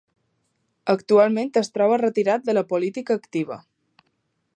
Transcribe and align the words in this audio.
Actualment 0.93 1.51
es 1.61 1.69
troba 1.75 1.99
retirat 2.03 2.47
de 2.47 2.57
la 2.59 2.67
política 2.73 3.19
activa. 3.23 3.59